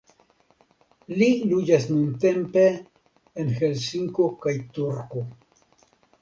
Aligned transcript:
Li 1.17 1.27
loĝas 1.51 1.85
nuntempe 1.91 2.63
en 3.45 3.53
Helsinko 3.61 4.27
kaj 4.47 4.55
Turku. 4.79 5.23